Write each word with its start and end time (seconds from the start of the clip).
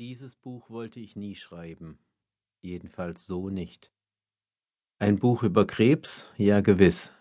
Dieses 0.00 0.34
Buch 0.34 0.70
wollte 0.70 0.98
ich 0.98 1.14
nie 1.14 1.34
schreiben, 1.34 1.98
jedenfalls 2.62 3.26
so 3.26 3.50
nicht. 3.50 3.92
Ein 4.98 5.18
Buch 5.18 5.42
über 5.42 5.66
Krebs, 5.66 6.26
ja 6.38 6.62
gewiss. 6.62 7.12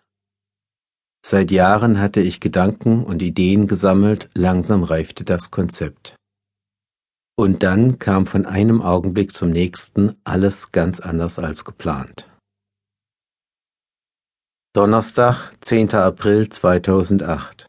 Seit 1.21 1.51
Jahren 1.51 1.99
hatte 1.99 2.21
ich 2.21 2.39
Gedanken 2.39 3.03
und 3.03 3.21
Ideen 3.21 3.67
gesammelt, 3.67 4.29
langsam 4.33 4.83
reifte 4.83 5.25
das 5.25 5.51
Konzept. 5.51 6.15
Und 7.37 7.63
dann 7.63 7.99
kam 7.99 8.25
von 8.25 8.45
einem 8.45 8.81
Augenblick 8.81 9.33
zum 9.33 9.49
nächsten 9.49 10.15
alles 10.23 10.71
ganz 10.71 11.01
anders 11.01 11.37
als 11.37 11.65
geplant. 11.65 12.29
Donnerstag, 14.73 15.51
10. 15.59 15.95
April 15.95 16.47
2008. 16.47 17.67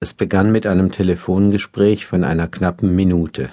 Es 0.00 0.14
begann 0.14 0.52
mit 0.52 0.64
einem 0.64 0.90
Telefongespräch 0.90 2.06
von 2.06 2.24
einer 2.24 2.48
knappen 2.48 2.96
Minute. 2.96 3.52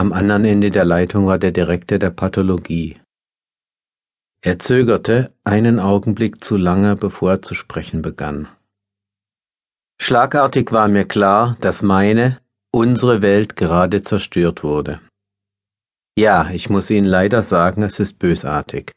Am 0.00 0.14
anderen 0.14 0.46
Ende 0.46 0.70
der 0.70 0.86
Leitung 0.86 1.26
war 1.26 1.38
der 1.38 1.50
Direktor 1.52 1.98
der 1.98 2.08
Pathologie. 2.08 2.96
Er 4.42 4.58
zögerte 4.58 5.34
einen 5.44 5.78
Augenblick 5.78 6.42
zu 6.42 6.56
lange, 6.56 6.96
bevor 6.96 7.32
er 7.32 7.42
zu 7.42 7.54
sprechen 7.54 8.00
begann. 8.00 8.48
Schlagartig 10.00 10.72
war 10.72 10.88
mir 10.88 11.04
klar, 11.04 11.58
dass 11.60 11.82
meine, 11.82 12.40
unsere 12.72 13.20
Welt 13.20 13.56
gerade 13.56 14.00
zerstört 14.00 14.64
wurde. 14.64 15.02
Ja, 16.18 16.48
ich 16.48 16.70
muss 16.70 16.88
Ihnen 16.88 17.06
leider 17.06 17.42
sagen, 17.42 17.82
es 17.82 18.00
ist 18.00 18.18
bösartig. 18.18 18.92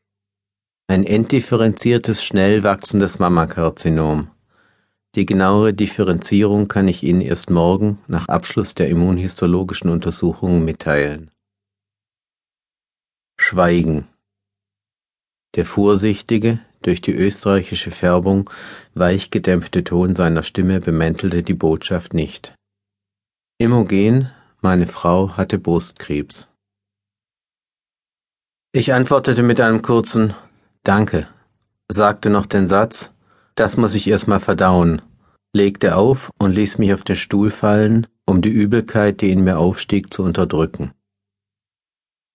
Ein 0.88 1.04
entdifferenziertes, 1.04 2.24
schnell 2.24 2.64
wachsendes 2.64 3.20
Mammakarzinom. 3.20 4.33
Die 5.16 5.28
genauere 5.28 5.74
Differenzierung 5.74 6.68
kann 6.68 6.88
ich 6.88 7.04
Ihnen 7.04 7.22
erst 7.22 7.52
morgen 7.52 8.00
nach 8.08 8.28
Abschluss 8.28 8.74
der 8.74 8.90
immunhistologischen 8.90 9.90
Untersuchungen 9.90 10.66
mitteilen. 10.66 11.30
Schweigen. 13.40 14.08
Der 15.56 15.66
vorsichtige, 15.68 16.60
durch 16.82 17.00
die 17.00 17.14
österreichische 17.14 17.92
Färbung 17.92 18.50
weich 18.96 19.30
gedämpfte 19.30 19.84
Ton 19.84 20.16
seiner 20.16 20.42
Stimme 20.42 20.80
bemäntelte 20.80 21.44
die 21.44 21.54
Botschaft 21.54 22.16
nicht. 22.16 22.56
Imogen, 23.60 24.32
meine 24.62 24.88
Frau, 24.88 25.38
hatte 25.38 25.60
Brustkrebs. 25.60 26.50
Ich 28.72 28.94
antwortete 28.94 29.44
mit 29.44 29.62
einem 29.62 29.84
kurzen 29.84 30.34
Danke, 30.84 31.28
sagte 31.88 32.32
noch 32.32 32.48
den 32.48 32.68
Satz, 32.68 33.12
das 33.56 33.78
muss 33.78 33.94
ich 33.94 34.08
erst 34.08 34.28
mal 34.28 34.40
verdauen, 34.40 35.04
legte 35.54 35.96
auf 35.96 36.32
und 36.40 36.52
ließ 36.52 36.80
mich 36.80 36.94
auf 36.94 37.04
den 37.04 37.16
Stuhl 37.16 37.52
fallen, 37.52 38.08
um 38.26 38.42
die 38.42 38.50
Übelkeit, 38.50 39.22
die 39.22 39.32
in 39.32 39.44
mir 39.44 39.58
aufstieg, 39.58 40.14
zu 40.14 40.24
unterdrücken. 40.24 40.92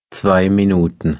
Zwei 0.09 0.49
Minuten. 0.49 1.19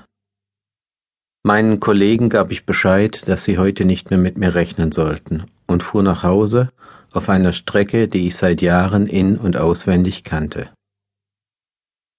Meinen 1.44 1.80
Kollegen 1.80 2.30
gab 2.30 2.52
ich 2.52 2.66
Bescheid, 2.66 3.28
dass 3.28 3.44
sie 3.44 3.58
heute 3.58 3.86
nicht 3.86 4.10
mehr 4.10 4.20
mit 4.20 4.38
mir 4.38 4.56
rechnen 4.56 4.92
sollten, 4.92 5.46
und 5.68 5.84
fuhr 5.84 6.04
nach 6.04 6.24
Hause 6.24 6.72
auf 7.12 7.30
einer 7.30 7.54
Strecke, 7.54 8.08
die 8.08 8.28
ich 8.28 8.36
seit 8.36 8.62
Jahren 8.62 9.08
in 9.08 9.38
und 9.38 9.58
auswendig 9.58 10.24
kannte. 10.24 10.70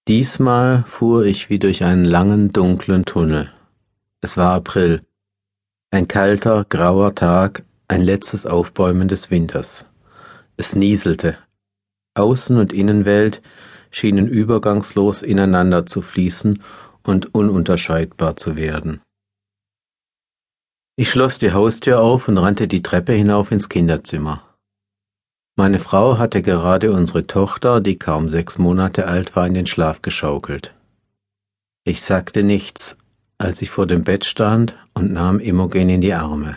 Diesmal 0.09 0.85
fuhr 0.85 1.25
ich 1.25 1.51
wie 1.51 1.59
durch 1.59 1.85
einen 1.85 2.05
langen, 2.05 2.53
dunklen 2.53 3.05
Tunnel. 3.05 3.53
Es 4.21 4.37
war 4.37 4.55
April, 4.55 5.03
ein 5.91 6.09
kalter, 6.09 6.65
grauer 6.69 7.15
Tag, 7.15 7.65
ein 7.91 8.03
letztes 8.03 8.47
Aufbäumen 8.47 9.09
des 9.09 9.33
Winters. 9.33 9.85
Es 10.57 10.77
nieselte. 10.77 11.37
Außen- 12.17 12.61
und 12.61 12.73
Innenwelt 12.73 13.43
schienen 13.91 14.29
übergangslos 14.29 15.23
ineinander 15.23 15.87
zu 15.87 16.01
fließen 16.01 16.63
und 17.03 17.35
ununterscheidbar 17.35 18.37
zu 18.37 18.57
werden. 18.57 19.01
Ich 20.95 21.11
schloss 21.11 21.41
die 21.41 21.53
Haustür 21.53 22.01
auf 22.01 22.29
und 22.29 22.39
rannte 22.39 22.69
die 22.69 22.83
Treppe 22.83 23.13
hinauf 23.13 23.51
ins 23.51 23.69
Kinderzimmer. 23.69 24.45
Meine 25.57 25.81
Frau 25.81 26.17
hatte 26.17 26.43
gerade 26.43 26.93
unsere 26.93 27.27
Tochter, 27.27 27.81
die 27.81 27.99
kaum 27.99 28.29
sechs 28.29 28.57
Monate 28.57 29.09
alt 29.09 29.35
war, 29.35 29.49
in 29.49 29.55
den 29.55 29.67
Schlaf 29.67 30.01
geschaukelt. 30.01 30.75
Ich 31.83 32.03
sagte 32.03 32.45
nichts, 32.45 32.97
als 33.39 33.61
ich 33.63 33.71
vor 33.71 33.89
dem 33.89 34.05
Bett 34.05 34.25
stand 34.25 34.77
und 34.95 35.13
nahm 35.13 35.41
Imogen 35.41 35.89
in 35.89 36.01
die 36.01 36.15
Arme. 36.15 36.57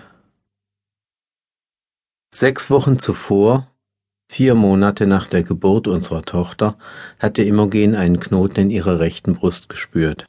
Sechs 2.35 2.71
Wochen 2.71 2.97
zuvor, 2.97 3.71
vier 4.27 4.55
Monate 4.55 5.05
nach 5.05 5.27
der 5.27 5.43
Geburt 5.43 5.87
unserer 5.87 6.23
Tochter, 6.23 6.79
hatte 7.19 7.43
Imogen 7.43 7.93
einen 7.93 8.19
Knoten 8.19 8.61
in 8.61 8.69
ihrer 8.71 8.99
rechten 8.99 9.35
Brust 9.35 9.69
gespürt. 9.69 10.25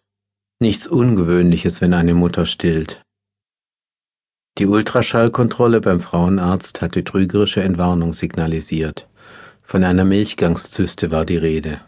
Nichts 0.61 0.87
Ungewöhnliches, 0.87 1.81
wenn 1.81 1.95
eine 1.95 2.13
Mutter 2.13 2.45
stillt. 2.45 3.03
Die 4.59 4.67
Ultraschallkontrolle 4.67 5.81
beim 5.81 5.99
Frauenarzt 5.99 6.83
hatte 6.83 7.05
trügerische 7.05 7.63
Entwarnung 7.63 8.13
signalisiert. 8.13 9.09
Von 9.63 9.83
einer 9.83 10.05
Milchgangszyste 10.05 11.11
war 11.11 11.25
die 11.25 11.39
Rede. 11.39 11.81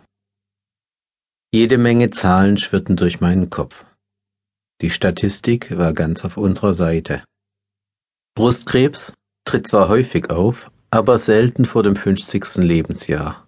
Jede 1.53 1.77
Menge 1.77 2.09
Zahlen 2.09 2.57
schwirrten 2.57 2.97
durch 2.97 3.21
meinen 3.21 3.51
Kopf. 3.51 3.85
Die 4.81 4.89
Statistik 4.89 5.77
war 5.77 5.93
ganz 5.93 6.25
auf 6.25 6.39
unserer 6.39 6.73
Seite. 6.73 7.23
Brustkrebs, 8.35 9.13
tritt 9.47 9.67
zwar 9.67 9.89
häufig 9.89 10.29
auf, 10.31 10.71
aber 10.91 11.19
selten 11.19 11.65
vor 11.65 11.83
dem 11.83 11.97
50. 11.97 12.57
Lebensjahr. 12.57 13.47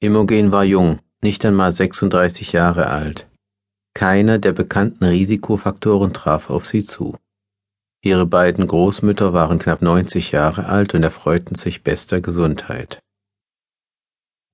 Imogen 0.00 0.52
war 0.52 0.64
jung, 0.64 1.00
nicht 1.22 1.44
einmal 1.44 1.72
36 1.72 2.52
Jahre 2.52 2.88
alt. 2.88 3.26
Keiner 3.94 4.38
der 4.38 4.52
bekannten 4.52 5.04
Risikofaktoren 5.04 6.12
traf 6.12 6.50
auf 6.50 6.66
sie 6.66 6.84
zu. 6.84 7.16
Ihre 8.02 8.26
beiden 8.26 8.66
Großmütter 8.66 9.32
waren 9.32 9.58
knapp 9.58 9.80
90 9.80 10.32
Jahre 10.32 10.66
alt 10.66 10.94
und 10.94 11.02
erfreuten 11.02 11.54
sich 11.54 11.82
bester 11.82 12.20
Gesundheit. 12.20 13.00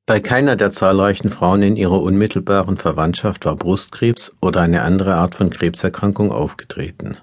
Bei 0.06 0.20
keiner 0.20 0.54
der 0.56 0.70
zahlreichen 0.70 1.30
Frauen 1.30 1.62
in 1.62 1.76
ihrer 1.76 2.00
unmittelbaren 2.00 2.76
Verwandtschaft 2.76 3.46
war 3.46 3.56
Brustkrebs 3.56 4.36
oder 4.40 4.60
eine 4.60 4.82
andere 4.82 5.14
Art 5.14 5.34
von 5.34 5.50
Krebserkrankung 5.50 6.30
aufgetreten. 6.30 7.16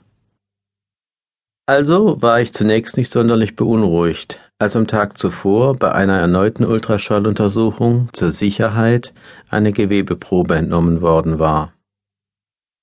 Also 1.69 2.21
war 2.21 2.39
ich 2.39 2.53
zunächst 2.53 2.95
nicht 2.95 3.11
sonderlich 3.11 3.57
beunruhigt, 3.57 4.39
als 4.57 4.77
am 4.77 4.87
Tag 4.87 5.17
zuvor 5.17 5.75
bei 5.75 5.91
einer 5.91 6.17
erneuten 6.17 6.63
Ultraschalluntersuchung 6.63 8.07
zur 8.13 8.31
Sicherheit 8.31 9.13
eine 9.49 9.73
Gewebeprobe 9.73 10.55
entnommen 10.55 11.01
worden 11.01 11.39
war. 11.39 11.73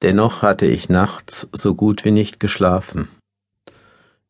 Dennoch 0.02 0.42
hatte 0.42 0.66
ich 0.66 0.90
nachts 0.90 1.48
so 1.52 1.74
gut 1.74 2.04
wie 2.04 2.10
nicht 2.10 2.40
geschlafen. 2.40 3.08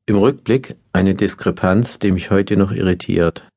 Im 0.07 0.19
Rückblick 0.19 0.77
eine 0.93 1.17
Diskrepanz, 1.17 1.99
die 1.99 2.13
mich 2.13 2.31
heute 2.31 2.57
noch 2.57 2.71
irritiert. 2.71 3.49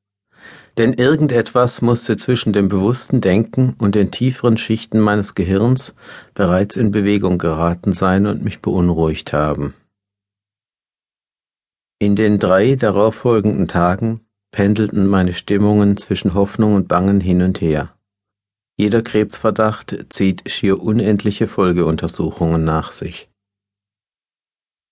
Denn 0.78 0.94
irgendetwas 0.94 1.80
musste 1.80 2.16
zwischen 2.16 2.52
dem 2.52 2.66
bewussten 2.66 3.20
Denken 3.20 3.76
und 3.78 3.94
den 3.94 4.10
tieferen 4.10 4.58
Schichten 4.58 4.98
meines 4.98 5.36
Gehirns 5.36 5.94
bereits 6.34 6.74
in 6.74 6.90
Bewegung 6.90 7.38
geraten 7.38 7.92
sein 7.92 8.26
und 8.26 8.42
mich 8.42 8.60
beunruhigt 8.60 9.32
haben. 9.32 9.74
In 12.00 12.14
den 12.14 12.38
drei 12.38 12.76
darauffolgenden 12.76 13.66
Tagen 13.66 14.20
pendelten 14.52 15.06
meine 15.06 15.32
Stimmungen 15.32 15.96
zwischen 15.96 16.34
Hoffnung 16.34 16.74
und 16.74 16.86
Bangen 16.86 17.20
hin 17.20 17.42
und 17.42 17.60
her. 17.60 17.94
Jeder 18.76 19.02
Krebsverdacht 19.02 20.06
zieht 20.08 20.48
schier 20.48 20.80
unendliche 20.80 21.48
Folgeuntersuchungen 21.48 22.64
nach 22.64 22.92
sich. 22.92 23.28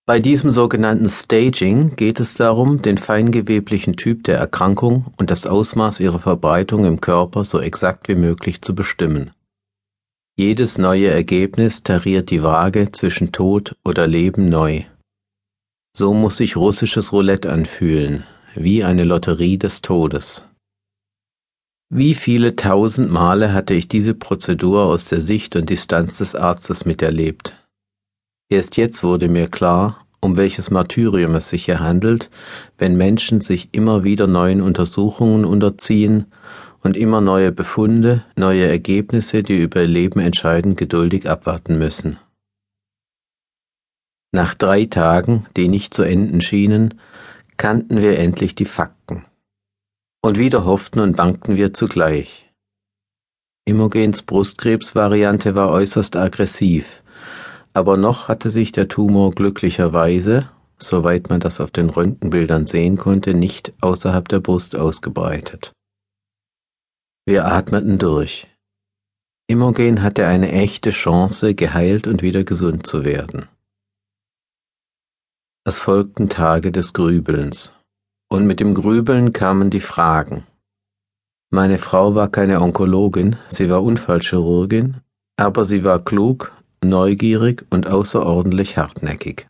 Bei 0.05 0.19
diesem 0.19 0.51
sogenannten 0.51 1.09
Staging 1.09 1.95
geht 1.95 2.19
es 2.19 2.35
darum, 2.35 2.83
den 2.83 2.99
feingeweblichen 2.99 3.97
Typ 3.97 4.25
der 4.25 4.39
Erkrankung 4.39 5.13
und 5.17 5.31
das 5.31 5.47
Ausmaß 5.47 6.01
ihrer 6.01 6.21
Verbreitung 6.21 6.85
im 6.85 7.01
Körper 7.01 7.45
so 7.45 7.61
exakt 7.61 8.09
wie 8.09 8.15
möglich 8.17 8.63
zu 8.63 8.75
bestimmen. 8.75 9.31
Jedes 10.37 10.79
neue 10.79 11.09
Ergebnis 11.09 11.83
tariert 11.83 12.31
die 12.31 12.43
Waage 12.43 12.93
zwischen 12.93 13.33
Tod 13.33 13.77
oder 13.85 14.07
Leben 14.07 14.49
neu. 14.49 14.85
So 15.99 16.13
muss 16.13 16.37
sich 16.37 16.57
russisches 16.57 17.11
Roulette 17.11 17.51
anfühlen, 17.51 18.25
wie 18.55 18.85
eine 18.85 19.03
Lotterie 19.03 19.57
des 19.57 19.81
Todes. 19.81 20.45
Wie 21.89 22.13
viele 22.13 22.55
tausend 22.55 23.11
Male 23.11 23.55
hatte 23.55 23.73
ich 23.73 23.89
diese 23.89 24.13
Prozedur 24.13 24.83
aus 24.83 25.07
der 25.07 25.23
Sicht 25.23 25.57
und 25.57 25.71
Distanz 25.71 26.19
des 26.19 26.35
Arztes 26.35 26.85
miterlebt. 26.85 27.55
Erst 28.51 28.77
jetzt 28.77 29.03
wurde 29.05 29.31
mir 29.31 29.49
klar, 29.49 30.05
um 30.21 30.37
welches 30.37 30.71
Martyrium 30.71 31.35
es 31.35 31.49
sich 31.49 31.65
hier 31.65 31.81
handelt, 31.81 32.29
wenn 32.77 32.99
Menschen 32.99 33.41
sich 33.41 33.71
immer 33.73 34.05
wieder 34.05 34.27
neuen 34.27 34.61
Untersuchungen 34.61 35.47
unterziehen 35.47 36.27
und 36.83 36.99
immer 36.99 37.23
neue 37.23 37.53
Befunde, 37.53 38.23
neue 38.37 38.67
Ergebnisse, 38.67 39.43
die 39.43 39.57
über 39.57 39.81
ihr 39.81 39.89
Leben 39.89 40.21
entscheiden, 40.21 40.77
geduldig 40.77 41.27
abwarten 41.27 41.79
müssen. 41.79 42.19
Nach 44.37 44.55
drei 44.55 44.85
Tagen, 44.85 45.47
die 45.57 45.67
nicht 45.67 45.95
zu 45.95 46.03
enden 46.03 46.43
schienen, 46.43 47.01
kannten 47.57 48.03
wir 48.03 48.19
endlich 48.19 48.55
die 48.55 48.67
Fakten. 48.67 49.25
Und 50.23 50.39
wieder 50.39 50.67
hofften 50.67 51.01
und 51.01 51.17
bangten 51.17 51.57
wir 51.57 51.73
zugleich. 51.73 52.53
Imogens 53.65 54.21
Brustkrebsvariante 54.21 55.55
war 55.55 55.71
äußerst 55.71 56.17
aggressiv, 56.17 57.03
aber 57.73 57.97
noch 57.97 58.29
hatte 58.29 58.51
sich 58.51 58.73
der 58.73 58.89
Tumor 58.89 59.31
glücklicherweise, 59.31 60.51
soweit 60.77 61.31
man 61.31 61.41
das 61.41 61.59
auf 61.59 61.71
den 61.71 61.89
Röntgenbildern 61.89 62.67
sehen 62.67 62.99
konnte, 62.99 63.33
nicht 63.33 63.73
außerhalb 63.81 64.29
der 64.29 64.41
Brust 64.41 64.77
ausgebreitet. 64.77 65.73
Wir 67.25 67.47
atmeten 67.47 67.97
durch. 67.97 68.49
Imogen 69.47 70.03
hatte 70.03 70.27
eine 70.27 70.53
echte 70.53 70.91
Chance, 70.91 71.55
geheilt 71.55 72.07
und 72.07 72.21
wieder 72.21 72.45
gesund 72.45 72.87
zu 72.87 73.03
werden. 73.03 73.49
Es 75.69 75.81
folgten 75.81 76.29
Tage 76.29 76.71
des 76.71 76.93
Grübelns. 76.93 77.73
Und 78.29 78.47
mit 78.47 78.61
dem 78.61 78.73
Grübeln 78.73 79.33
kamen 79.33 79.69
die 79.69 79.81
Fragen. 79.81 80.47
Meine 81.51 81.79
Frau 81.79 82.15
war 82.15 82.29
keine 82.29 82.61
Onkologin, 82.61 83.35
sie 83.49 83.69
war 83.69 83.83
Unfallchirurgin, 83.83 84.99
aber 85.37 85.65
sie 85.65 85.83
war 85.83 86.05
klug, 86.05 86.53
neugierig 86.85 87.67
und 87.69 87.89
außerordentlich 87.89 88.77
hartnäckig. 88.77 89.49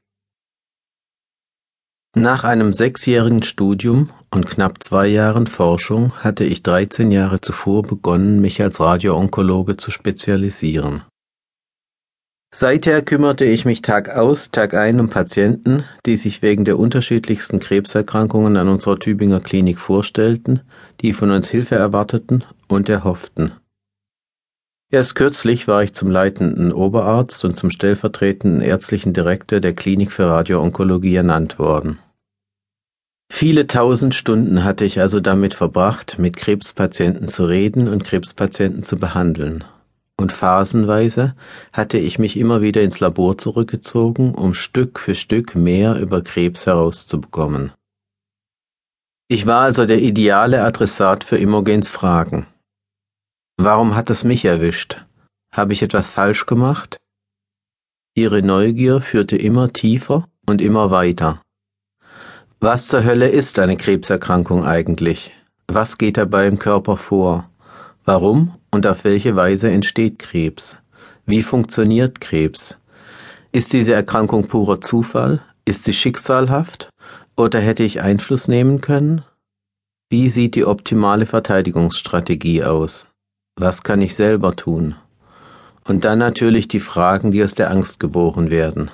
Nach 2.14 2.44
einem 2.44 2.72
sechsjährigen 2.72 3.42
Studium 3.42 4.08
und 4.30 4.46
knapp 4.46 4.82
zwei 4.82 5.08
Jahren 5.08 5.46
Forschung 5.46 6.14
hatte 6.14 6.44
ich 6.44 6.62
13 6.62 7.12
Jahre 7.12 7.42
zuvor 7.42 7.82
begonnen, 7.82 8.40
mich 8.40 8.62
als 8.62 8.80
Radioonkologe 8.80 9.76
zu 9.76 9.90
spezialisieren. 9.90 11.02
Seither 12.58 13.02
kümmerte 13.02 13.44
ich 13.44 13.66
mich 13.66 13.82
Tag 13.82 14.08
aus, 14.08 14.50
Tag 14.50 14.72
ein 14.72 14.98
um 14.98 15.10
Patienten, 15.10 15.84
die 16.06 16.16
sich 16.16 16.40
wegen 16.40 16.64
der 16.64 16.78
unterschiedlichsten 16.78 17.58
Krebserkrankungen 17.58 18.56
an 18.56 18.70
unserer 18.70 18.98
Tübinger 18.98 19.40
Klinik 19.40 19.78
vorstellten, 19.78 20.60
die 21.02 21.12
von 21.12 21.32
uns 21.32 21.50
Hilfe 21.50 21.74
erwarteten 21.74 22.44
und 22.66 22.88
erhofften. 22.88 23.52
Erst 24.90 25.16
kürzlich 25.16 25.68
war 25.68 25.82
ich 25.82 25.92
zum 25.92 26.10
leitenden 26.10 26.72
Oberarzt 26.72 27.44
und 27.44 27.58
zum 27.58 27.68
stellvertretenden 27.68 28.62
ärztlichen 28.62 29.12
Direktor 29.12 29.60
der 29.60 29.74
Klinik 29.74 30.10
für 30.10 30.24
Radioonkologie 30.24 31.16
ernannt 31.16 31.58
worden. 31.58 31.98
Viele 33.30 33.66
tausend 33.66 34.14
Stunden 34.14 34.64
hatte 34.64 34.86
ich 34.86 34.98
also 34.98 35.20
damit 35.20 35.52
verbracht, 35.52 36.18
mit 36.18 36.38
Krebspatienten 36.38 37.28
zu 37.28 37.44
reden 37.44 37.86
und 37.86 38.02
Krebspatienten 38.02 38.82
zu 38.82 38.96
behandeln. 38.96 39.62
Und 40.18 40.32
phasenweise 40.32 41.36
hatte 41.72 41.98
ich 41.98 42.18
mich 42.18 42.38
immer 42.38 42.62
wieder 42.62 42.82
ins 42.82 43.00
Labor 43.00 43.36
zurückgezogen, 43.36 44.34
um 44.34 44.54
Stück 44.54 44.98
für 44.98 45.14
Stück 45.14 45.54
mehr 45.54 45.96
über 45.96 46.22
Krebs 46.22 46.66
herauszubekommen. 46.66 47.72
Ich 49.28 49.44
war 49.44 49.62
also 49.62 49.84
der 49.84 50.00
ideale 50.00 50.62
Adressat 50.62 51.24
für 51.24 51.36
Imogens 51.36 51.90
Fragen. 51.90 52.46
Warum 53.58 53.94
hat 53.94 54.08
es 54.08 54.24
mich 54.24 54.44
erwischt? 54.44 55.04
Habe 55.52 55.72
ich 55.72 55.82
etwas 55.82 56.08
falsch 56.08 56.46
gemacht? 56.46 56.98
Ihre 58.14 58.40
Neugier 58.40 59.00
führte 59.00 59.36
immer 59.36 59.72
tiefer 59.72 60.28
und 60.46 60.62
immer 60.62 60.90
weiter. 60.90 61.42
Was 62.60 62.88
zur 62.88 63.04
Hölle 63.04 63.28
ist 63.28 63.58
eine 63.58 63.76
Krebserkrankung 63.76 64.64
eigentlich? 64.64 65.32
Was 65.66 65.98
geht 65.98 66.16
dabei 66.16 66.46
im 66.46 66.58
Körper 66.58 66.96
vor? 66.96 67.50
Warum 68.08 68.54
und 68.70 68.86
auf 68.86 69.02
welche 69.02 69.34
Weise 69.34 69.68
entsteht 69.68 70.20
Krebs? 70.20 70.76
Wie 71.26 71.42
funktioniert 71.42 72.20
Krebs? 72.20 72.78
Ist 73.50 73.72
diese 73.72 73.94
Erkrankung 73.94 74.46
purer 74.46 74.80
Zufall? 74.80 75.42
Ist 75.64 75.82
sie 75.82 75.92
schicksalhaft? 75.92 76.88
Oder 77.36 77.58
hätte 77.58 77.82
ich 77.82 78.02
Einfluss 78.02 78.46
nehmen 78.46 78.80
können? 78.80 79.24
Wie 80.08 80.28
sieht 80.28 80.54
die 80.54 80.64
optimale 80.64 81.26
Verteidigungsstrategie 81.26 82.62
aus? 82.62 83.08
Was 83.56 83.82
kann 83.82 84.00
ich 84.00 84.14
selber 84.14 84.54
tun? 84.54 84.94
Und 85.84 86.04
dann 86.04 86.20
natürlich 86.20 86.68
die 86.68 86.78
Fragen, 86.78 87.32
die 87.32 87.42
aus 87.42 87.56
der 87.56 87.72
Angst 87.72 87.98
geboren 87.98 88.52
werden. 88.52 88.88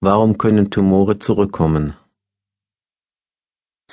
Warum 0.00 0.38
können 0.38 0.70
Tumore 0.70 1.18
zurückkommen? 1.18 1.92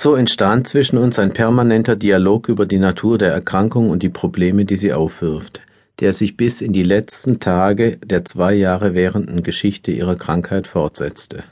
So 0.04 0.16
entstand 0.16 0.68
zwischen 0.68 0.98
uns 0.98 1.20
ein 1.20 1.32
permanenter 1.32 1.96
Dialog 1.96 2.50
über 2.50 2.66
die 2.66 2.80
Natur 2.80 3.20
der 3.20 3.32
Erkrankung 3.34 3.92
und 3.92 4.02
die 4.02 4.10
Probleme, 4.10 4.66
die 4.66 4.76
sie 4.76 4.94
aufwirft, 4.94 5.62
der 6.00 6.14
sich 6.14 6.38
bis 6.38 6.62
in 6.62 6.74
die 6.74 6.82
letzten 6.82 7.40
Tage 7.40 7.98
der 7.98 8.26
zwei 8.26 8.56
Jahre 8.56 8.96
währenden 8.96 9.44
Geschichte 9.44 9.92
ihrer 9.92 10.16
Krankheit 10.16 10.66
fortsetzte. 10.66 11.44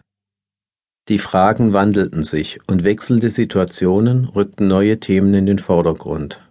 Die 1.10 1.20
Fragen 1.20 1.74
wandelten 1.74 2.24
sich 2.24 2.60
und 2.66 2.84
wechselnde 2.84 3.30
Situationen 3.30 4.26
rückten 4.26 4.68
neue 4.68 5.00
Themen 5.00 5.36
in 5.36 5.46
den 5.46 5.60
Vordergrund. 5.60 6.42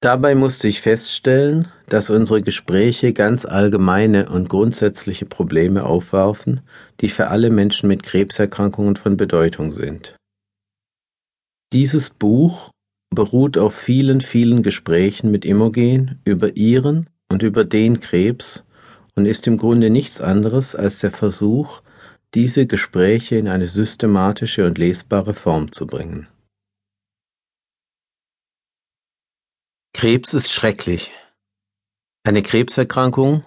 Dabei 0.00 0.34
musste 0.34 0.66
ich 0.66 0.80
feststellen, 0.80 1.68
dass 1.88 2.10
unsere 2.10 2.42
Gespräche 2.42 3.12
ganz 3.12 3.44
allgemeine 3.44 4.28
und 4.28 4.48
grundsätzliche 4.48 5.26
Probleme 5.26 5.84
aufwarfen, 5.84 6.62
die 7.00 7.10
für 7.10 7.28
alle 7.28 7.50
Menschen 7.50 7.86
mit 7.86 8.02
Krebserkrankungen 8.02 8.96
von 8.96 9.16
Bedeutung 9.16 9.70
sind. 9.70 10.16
Dieses 11.72 12.10
Buch 12.10 12.70
beruht 13.14 13.56
auf 13.56 13.74
vielen, 13.74 14.20
vielen 14.20 14.62
Gesprächen 14.62 15.30
mit 15.30 15.44
Imogen 15.44 16.20
über 16.24 16.56
ihren 16.56 17.08
und 17.30 17.42
über 17.42 17.64
den 17.64 18.00
Krebs 18.00 18.64
und 19.14 19.26
ist 19.26 19.46
im 19.46 19.56
Grunde 19.56 19.88
nichts 19.90 20.20
anderes 20.20 20.74
als 20.74 20.98
der 20.98 21.12
Versuch, 21.12 21.82
diese 22.34 22.66
Gespräche 22.66 23.36
in 23.36 23.48
eine 23.48 23.68
systematische 23.68 24.66
und 24.66 24.78
lesbare 24.78 25.34
Form 25.34 25.70
zu 25.70 25.86
bringen. 25.86 26.28
Krebs 29.92 30.34
ist 30.34 30.50
schrecklich. 30.50 31.12
Eine 32.24 32.42
Krebserkrankung 32.42 33.44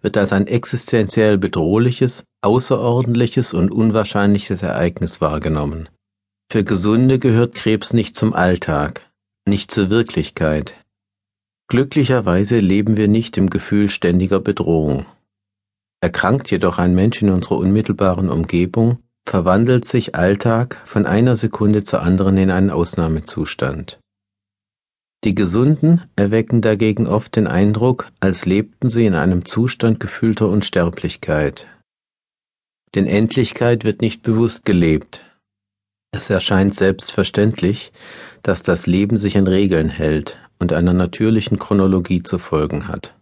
wird 0.00 0.16
als 0.16 0.32
ein 0.32 0.46
existenziell 0.46 1.38
bedrohliches, 1.38 2.24
außerordentliches 2.42 3.54
und 3.54 3.70
unwahrscheinliches 3.70 4.62
Ereignis 4.62 5.20
wahrgenommen. 5.20 5.88
Für 6.54 6.62
Gesunde 6.62 7.18
gehört 7.18 7.56
Krebs 7.56 7.92
nicht 7.92 8.14
zum 8.14 8.32
Alltag, 8.32 9.10
nicht 9.44 9.72
zur 9.72 9.90
Wirklichkeit. 9.90 10.74
Glücklicherweise 11.66 12.60
leben 12.60 12.96
wir 12.96 13.08
nicht 13.08 13.36
im 13.36 13.50
Gefühl 13.50 13.88
ständiger 13.88 14.38
Bedrohung. 14.38 15.04
Erkrankt 16.00 16.52
jedoch 16.52 16.78
ein 16.78 16.94
Mensch 16.94 17.20
in 17.22 17.30
unserer 17.30 17.56
unmittelbaren 17.56 18.30
Umgebung, 18.30 19.00
verwandelt 19.26 19.84
sich 19.84 20.14
Alltag 20.14 20.80
von 20.84 21.06
einer 21.06 21.36
Sekunde 21.36 21.82
zur 21.82 22.02
anderen 22.02 22.36
in 22.36 22.52
einen 22.52 22.70
Ausnahmezustand. 22.70 23.98
Die 25.24 25.34
Gesunden 25.34 26.02
erwecken 26.14 26.60
dagegen 26.60 27.08
oft 27.08 27.34
den 27.34 27.48
Eindruck, 27.48 28.12
als 28.20 28.46
lebten 28.46 28.90
sie 28.90 29.06
in 29.06 29.16
einem 29.16 29.44
Zustand 29.44 29.98
gefühlter 29.98 30.48
Unsterblichkeit. 30.48 31.66
Denn 32.94 33.08
Endlichkeit 33.08 33.82
wird 33.82 34.02
nicht 34.02 34.22
bewusst 34.22 34.64
gelebt, 34.64 35.20
es 36.14 36.30
erscheint 36.30 36.74
selbstverständlich, 36.74 37.92
dass 38.42 38.62
das 38.62 38.86
Leben 38.86 39.18
sich 39.18 39.36
an 39.36 39.46
Regeln 39.46 39.88
hält 39.88 40.38
und 40.58 40.72
einer 40.72 40.92
natürlichen 40.92 41.58
Chronologie 41.58 42.22
zu 42.22 42.38
folgen 42.38 42.88
hat. 42.88 43.14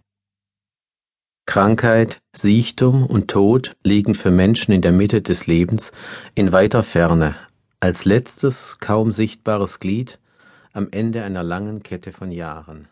Krankheit, 1.47 2.23
Siechtum 2.37 3.05
und 3.05 3.29
Tod 3.29 3.77
liegen 3.83 4.15
für 4.15 4.31
Menschen 4.31 4.73
in 4.73 4.81
der 4.81 4.93
Mitte 4.93 5.23
des 5.23 5.47
Lebens 5.47 5.91
in 6.35 6.53
weiter 6.53 6.83
Ferne, 6.83 7.35
als 7.81 8.05
letztes 8.05 8.79
kaum 8.79 9.11
sichtbares 9.11 9.81
Glied 9.81 10.21
am 10.73 10.89
Ende 10.91 11.25
einer 11.25 11.43
langen 11.43 11.83
Kette 11.83 12.13
von 12.13 12.31
Jahren. 12.31 12.89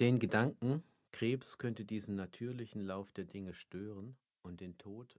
Den 0.00 0.18
Gedanken, 0.18 0.82
Krebs 1.12 1.56
könnte 1.56 1.84
diesen 1.84 2.16
natürlichen 2.16 2.84
Lauf 2.84 3.12
der 3.12 3.24
Dinge 3.24 3.54
stören 3.54 4.16
und 4.42 4.60
den 4.60 4.76
Tod 4.76 5.14